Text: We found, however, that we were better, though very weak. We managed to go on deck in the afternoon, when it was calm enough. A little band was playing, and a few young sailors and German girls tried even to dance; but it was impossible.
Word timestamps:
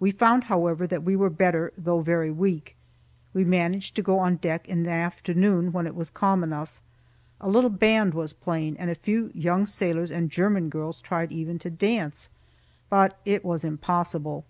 We 0.00 0.10
found, 0.10 0.42
however, 0.50 0.84
that 0.84 1.04
we 1.04 1.14
were 1.14 1.30
better, 1.30 1.72
though 1.78 2.00
very 2.00 2.32
weak. 2.32 2.74
We 3.32 3.44
managed 3.44 3.94
to 3.94 4.02
go 4.02 4.18
on 4.18 4.34
deck 4.38 4.68
in 4.68 4.82
the 4.82 4.90
afternoon, 4.90 5.70
when 5.70 5.86
it 5.86 5.94
was 5.94 6.10
calm 6.10 6.42
enough. 6.42 6.80
A 7.40 7.48
little 7.48 7.70
band 7.70 8.14
was 8.14 8.32
playing, 8.32 8.76
and 8.80 8.90
a 8.90 8.96
few 8.96 9.30
young 9.32 9.64
sailors 9.64 10.10
and 10.10 10.28
German 10.28 10.70
girls 10.70 11.00
tried 11.00 11.30
even 11.30 11.60
to 11.60 11.70
dance; 11.70 12.30
but 12.90 13.20
it 13.24 13.44
was 13.44 13.62
impossible. 13.62 14.44